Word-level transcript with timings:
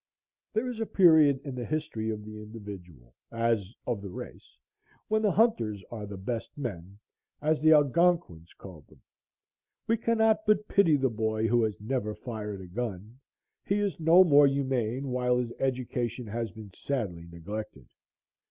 There 0.53 0.67
is 0.67 0.79
a 0.79 0.87
period 0.87 1.41
in 1.45 1.53
the 1.53 1.63
history 1.63 2.09
of 2.09 2.25
the 2.25 2.41
individual, 2.41 3.13
as 3.31 3.75
of 3.85 4.01
the 4.01 4.09
race, 4.09 4.57
when 5.09 5.21
the 5.21 5.29
hunters 5.29 5.83
are 5.91 6.07
the 6.07 6.17
"best 6.17 6.57
men," 6.57 6.97
as 7.39 7.61
the 7.61 7.73
Algonquins 7.73 8.51
called 8.55 8.87
them. 8.87 9.03
We 9.85 9.97
cannot 9.97 10.47
but 10.47 10.67
pity 10.67 10.95
the 10.97 11.11
boy 11.11 11.45
who 11.47 11.61
has 11.65 11.79
never 11.79 12.15
fired 12.15 12.61
a 12.61 12.65
gun; 12.67 13.19
he 13.63 13.79
is 13.79 13.99
no 13.99 14.23
more 14.23 14.47
humane, 14.47 15.09
while 15.09 15.37
his 15.37 15.53
education 15.59 16.25
has 16.25 16.49
been 16.51 16.73
sadly 16.73 17.27
neglected. 17.31 17.87